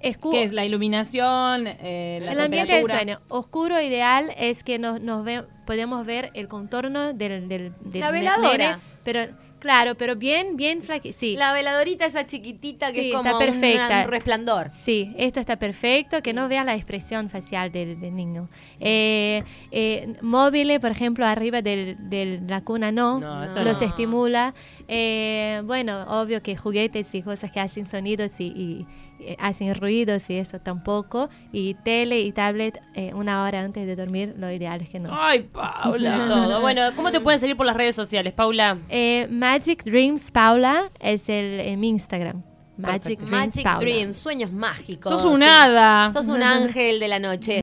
Escu- 0.03 0.31
Que 0.31 0.43
es 0.43 0.51
la 0.53 0.65
iluminación, 0.65 1.65
eh, 1.67 2.19
la 2.21 2.33
el 2.33 2.39
ambiente 2.41 2.74
del 2.75 2.85
sueño. 2.85 3.19
Oscuro 3.27 3.81
ideal 3.81 4.31
es 4.38 4.63
que 4.63 4.77
nos, 4.77 5.01
nos 5.01 5.24
ve- 5.25 5.43
podemos 5.65 6.05
ver 6.05 6.29
el 6.35 6.47
contorno 6.47 7.13
del, 7.13 7.47
del, 7.47 7.74
del 7.81 8.00
La 8.01 8.12
veladora. 8.12 8.79
pero 9.03 9.27
claro, 9.65 9.95
pero 9.95 10.15
bien, 10.15 10.57
bien 10.57 10.84
flaqui. 10.84 11.12
Sí, 11.12 11.36
La 11.36 11.51
veladorita 11.51 12.05
esa 12.05 12.27
chiquitita 12.27 12.93
que 12.93 13.01
Sí, 13.01 13.07
es 13.10 13.15
como 13.15 13.31
está 13.31 13.39
perfecta. 13.39 14.03
un 14.05 14.12
resplandor. 14.12 14.69
Sí, 14.69 15.12
esto 15.17 15.39
está 15.39 15.55
perfecto, 15.57 16.22
que 16.22 16.34
no 16.34 16.48
vea 16.48 16.63
la 16.63 16.75
expresión 16.75 17.31
facial 17.31 17.72
del, 17.72 18.00
del 18.00 18.15
niño. 18.15 18.48
Eh, 18.79 19.43
eh, 19.72 20.13
móviles, 20.22 20.79
por 20.79 20.91
ejemplo, 20.91 21.25
arriba 21.25 21.63
de 21.63 22.39
la 22.48 22.62
cuna 22.62 22.91
no, 22.91 23.19
No, 23.19 23.43
eso 23.43 23.63
los 23.63 23.81
no. 23.81 23.88
estimula. 23.88 24.53
Eh, 24.88 25.62
bueno, 25.65 26.03
obvio 26.22 26.43
que 26.43 26.55
juguetes 26.55 27.15
y 27.15 27.24
cosas 27.24 27.51
que 27.51 27.60
hacen 27.60 27.88
sonidos 27.88 28.39
y, 28.39 28.45
y, 28.45 28.86
eh, 29.25 29.38
hacen 29.39 29.74
ruidos 29.75 30.29
y 30.29 30.38
eso 30.38 30.60
tampoco. 30.60 31.29
Y 31.51 31.74
tele 31.74 32.22
y 32.22 32.32
tablet 32.32 32.79
eh, 32.94 33.12
una 33.13 33.44
hora 33.44 33.62
antes 33.62 33.86
de 33.86 33.96
dormir, 33.96 34.36
lo 34.38 34.51
ideal 34.51 34.82
es 34.82 34.89
que 34.89 35.00
no. 35.00 35.10
Ay, 35.12 35.41
Paula. 35.51 36.27
todo. 36.27 36.62
Bueno, 36.62 36.96
¿cómo 36.96 37.12
te 37.12 37.20
pueden 37.20 37.39
seguir 37.39 37.58
por 37.58 37.65
las 37.65 37.75
redes 37.75 37.96
sociales, 37.96 38.34
Paula? 38.34 38.77
Eh, 38.89 39.27
Magic 39.29 39.84
Dreams 39.84 40.32
Paula 40.32 40.89
es 41.00 41.27
el, 41.29 41.60
en 41.60 41.79
mi 41.79 41.89
Instagram. 41.89 42.44
Magic 42.77 43.20
Perfecto. 43.20 43.25
Dreams 43.25 43.32
Magic 43.32 43.63
Paula. 43.63 43.79
Dreams, 43.79 44.17
sueños 44.17 44.51
mágicos. 44.51 45.12
Sos 45.12 45.25
un 45.25 45.44
hada. 45.44 46.10
Sos 46.12 46.27
un 46.27 46.44
ángel 46.44 47.00
de 47.00 47.08
la 47.08 47.20
noche. 47.20 47.53